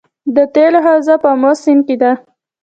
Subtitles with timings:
[0.35, 2.11] د تیلو حوزه په امو سیند کې ده